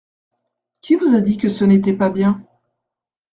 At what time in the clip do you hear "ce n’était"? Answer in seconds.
1.47-1.93